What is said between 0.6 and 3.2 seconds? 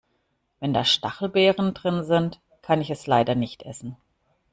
da Stachelbeeren drin sind, kann ich es